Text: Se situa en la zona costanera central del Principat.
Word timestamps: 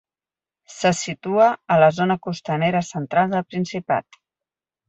Se 0.75 0.91
situa 0.99 1.49
en 1.75 1.79
la 1.83 1.91
zona 1.99 2.17
costanera 2.29 2.83
central 2.89 3.37
del 3.37 3.47
Principat. 3.53 4.23